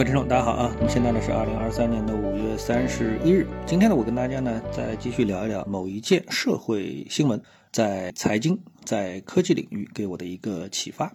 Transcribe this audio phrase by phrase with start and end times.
[0.00, 0.74] 各位听众，大家好啊！
[0.78, 3.46] 那么现在呢是二零二三年的五月三十一日。
[3.66, 7.38] 今天呢，我跟大家呢再继续聊一聊某一件社会新闻，
[7.70, 11.12] 在财经、在科技领域给我的一个启发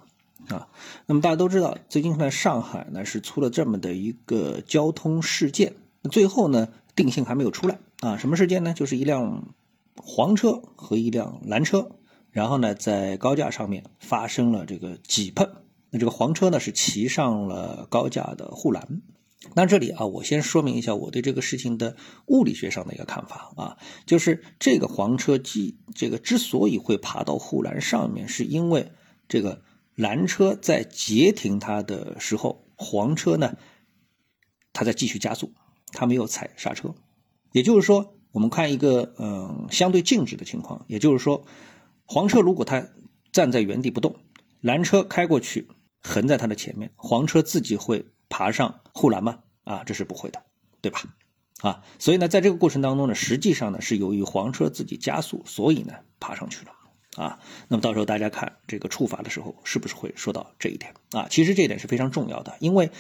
[0.50, 0.68] 啊。
[1.08, 5.74] 那么大家都知道，最近在上海呢是出了这么的一个交通事件，
[6.12, 8.18] 最后呢定性还没有出来啊。
[8.18, 8.76] 什么事件呢？
[8.76, 9.48] 就是一辆
[9.98, 11.90] 黄车和一辆蓝车，
[12.30, 15.50] 然后呢在高架上面发生了这个挤碰。
[16.00, 19.02] 这个黄车呢是骑上了高架的护栏，
[19.54, 28.92] 那这里啊，我先说明一下我对这个事情的物理学上的一个看法啊，就是这个黄车机这个之所以会爬到护栏上面，是因为
[29.28, 29.62] 这个
[29.96, 33.56] 蓝车在截停它的时候，黄车呢，
[34.74, 35.54] 它在继续加速，
[35.92, 36.96] 它没有踩刹车，
[37.52, 41.46] 也就是说，我们看一个嗯相对静止的情况，也就是说，
[42.06, 42.90] 黄车如果它
[43.32, 44.16] 站在原地不动，
[44.62, 45.68] 蓝车开过去。
[46.06, 49.40] 横在它的前面，黄车自己会爬上护栏吗？
[49.64, 50.44] 啊，这是不会的，
[50.80, 51.02] 对吧？
[51.62, 56.72] 啊，所以呢，在这个过程当中呢，实际上呢是由于黄车自己加速，所以呢爬上去了。
[57.16, 60.94] 啊，那么到时候大家看这个处罚的时候，是不是会说到这一点？
[61.12, 62.92] 啊，其实这一点是非常重要的，因为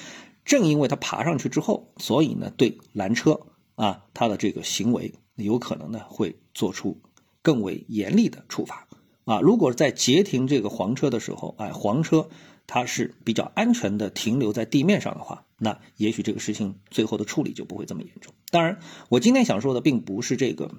[0.45, 3.41] 正因为它爬上去之后，所以呢对蓝车
[3.75, 7.02] 啊它的这个行为有可能呢会做出
[7.41, 8.87] 更为严厉的处罚。
[9.25, 12.29] 啊，如果在截停这个黄车的时候，哎，黄车。
[12.67, 18.33] 它是比较安全的停留在地面上的话，那也许这个事情最后的处理就不会这么严重。
[18.49, 20.71] 当然，我今天想说的并不是这个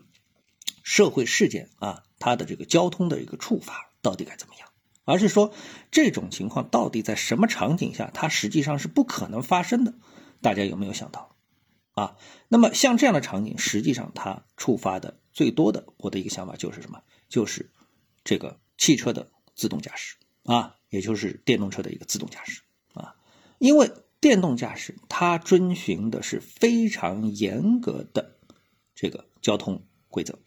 [0.82, 4.68] 社会事件啊，它的这个交通的一个处罚到底该怎么样，
[5.04, 5.52] 而是说
[5.92, 9.94] 这种情况到底在什么场景下它实际上是不可能发生的。
[10.42, 11.36] 大家有没有想到
[11.92, 12.16] 啊？
[12.48, 17.02] 那么像这样的场景，实际上它触发的最多的，我的一个想法就是什么？
[17.28, 17.70] 就是
[18.26, 20.74] 这个汽车的自动驾驶啊。
[20.88, 22.62] 也就是电动车的一个自动驾驶
[22.94, 23.16] 啊，
[23.58, 28.36] 因为电动驾驶它遵循的是非常严格的
[28.94, 30.38] 这个交通规则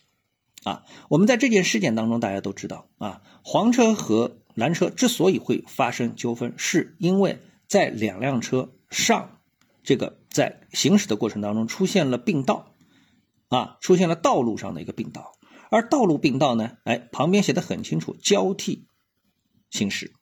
[0.63, 0.85] 啊。
[1.09, 9.41] 我们在这件事件当中，大家都知道啊，黄车和蓝车之所以会发生纠纷，是因为在两辆车上
[9.83, 12.73] 这个在行驶的过程当中出现了并道
[13.49, 15.33] 啊，出现了道路上的一个并道，
[15.69, 18.87] 而道路并道呢，哎，旁边写的很清楚，交替
[19.69, 20.13] 行驶。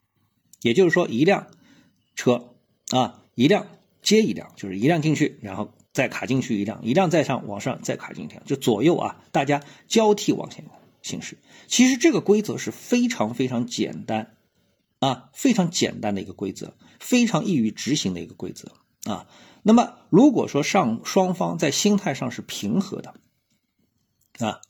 [0.60, 1.46] 也就是说，一辆
[2.14, 2.54] 车
[2.90, 3.66] 啊，一辆
[4.02, 10.64] 接一辆，就是一辆进去，然后再卡进去一辆，一辆再上往上再卡进一辆，就左右啊，大家交替往前
[11.02, 11.38] 行驶。
[11.66, 14.36] 其实这个规则是非常非常简单
[14.98, 18.72] 啊，非常简单的一个规则，非常易于执行的一个规则
[19.04, 19.28] 啊。
[19.62, 23.14] 那么如果说上双方在心态上是平和的
[24.38, 24.60] 啊，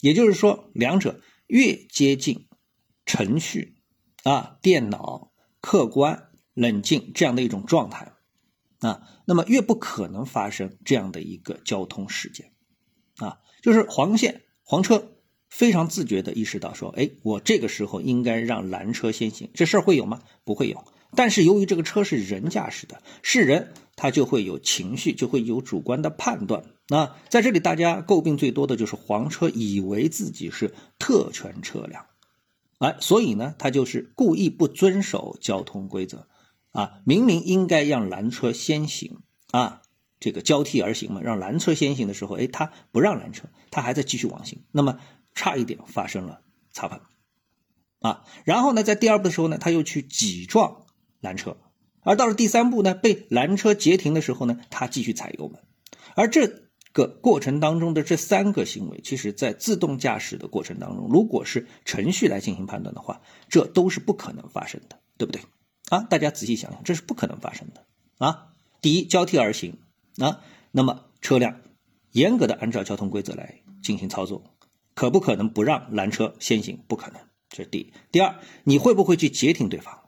[0.00, 2.46] 也就是说两者越接近
[3.04, 3.76] 程序
[4.24, 5.32] 啊，电脑。
[5.58, 8.12] 客观、冷静这样的一种状态，
[8.78, 12.52] 啊，那么越不可能发生这样的一个交通事件，
[13.16, 15.16] 啊，就是黄线黄车
[15.48, 20.22] 非常自觉的意识到说，哎，我这个时候应该让蓝车先行，这事儿会有吗？
[20.44, 20.84] 不会有。
[21.16, 26.62] 但是由于这个车是人驾驶的，是人，他就会有情绪，就会有主观的判断。
[26.88, 32.06] 那在这里，大家诟病最多的就是黄车以为自己是特权车辆。
[32.78, 36.28] 哎，所以呢，他就是故意不遵守交通规则，
[36.70, 39.18] 啊，明明应该让蓝车先行。
[39.52, 39.80] 啊，
[40.20, 44.98] 这个交替而行嘛，让蓝车先行的时候，哎，他不让蓝车，他还在继续往行，那么
[45.34, 46.42] 差一点发生了
[46.72, 47.00] 擦碰，
[48.00, 50.84] 啊，然后呢，在第二步的时候呢，他又去挤撞
[51.20, 51.56] 蓝车，
[52.06, 55.60] 而到了第三步呢，被拦车截停的时候呢，他继续踩油门，
[56.14, 56.64] 而这。
[56.96, 65.42] 个过程当中的这三个行为，其实，在自动驾驶的过程当中，如果是程序来进行判断的话，这都是不可能发生的，对不对？
[65.90, 67.84] 啊，大家仔细想想，这是不可能发生的
[68.16, 68.46] 啊。
[68.80, 69.76] 第一，交替而行
[70.16, 70.40] 啊，
[70.70, 71.60] 那么车辆
[72.12, 74.42] 严格的按照交通规则来进行操作，
[74.94, 76.82] 可不可能不让拦车先行？
[76.88, 77.92] 不可能，这是第一。
[78.10, 80.05] 第二，你会不会去截停对方？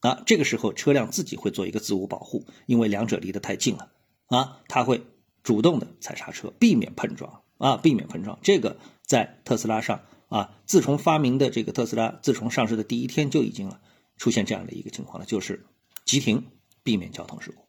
[0.00, 3.90] 啊，这个时候车辆自己会做一个自我保护，因为两者离得太近了
[4.26, 5.02] 啊，它会。
[5.42, 8.38] 主动的踩刹车，避免碰撞啊，避免碰撞。
[8.42, 8.76] 这个
[9.06, 13.80] 在特斯拉上啊，自从发明的这个特斯拉，自从上市的第一天就已经了
[14.18, 15.64] 出现这样的一个情况了，就是
[16.04, 16.44] 急停，
[16.82, 17.64] 避免交通事故。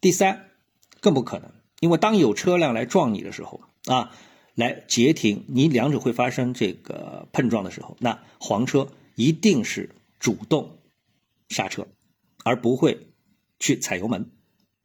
[0.00, 0.50] 第三，
[1.00, 4.10] 更不可能，因为当有车辆来撞你的时候啊，
[4.56, 10.78] 来截停，你两者会发生这个碰撞的时候，那黄车一定是主动
[11.48, 11.86] 刹车，
[12.44, 13.12] 而不会
[13.58, 14.32] 去踩油门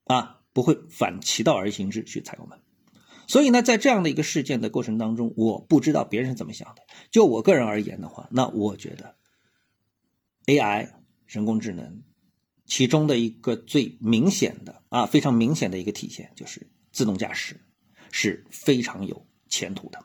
[0.05, 0.37] 啊。
[0.51, 2.59] 不会反其道而行之去踩油门，
[3.27, 6.81] 所以呢，在这样的一个事件的过程当中，我不知道别人是怎么想的。
[7.11, 9.15] 就我个人而言的话，那我觉得
[10.47, 10.95] ，AI
[11.27, 12.01] 人工智能
[12.65, 17.61] 其中的一个最明显的啊，非常明显的一个体现就是自动驾驶
[18.11, 20.03] 是非常有前途的，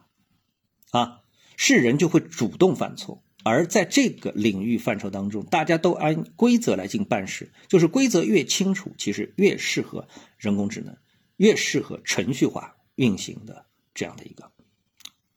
[0.91, 1.23] 啊，
[1.57, 10.09] 是人就会主动犯错，而在这个领域范畴当中，大家都按规则来进行办事，就是规则越清楚，其实越适合
[10.39, 10.97] 人工智能，
[11.37, 14.51] 越适合程序化运行的这样的一个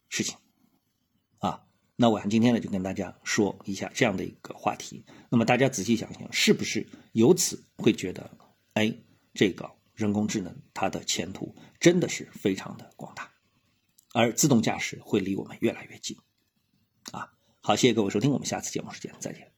[0.08, 0.38] 事情
[1.40, 1.64] 啊。
[1.98, 5.04] 那我今天呢，就跟大家说一下这样的一个话题。
[5.30, 8.32] 那么大家仔细想想，是不是由此会觉得，
[8.74, 8.96] 哎，
[9.34, 13.30] 这个人工智能它的前途真的是非常的广大，
[14.14, 16.16] 而自动驾驶会离我们越来越近，
[17.68, 19.57] 好，谢谢各位收听，我们下次节目时间再见。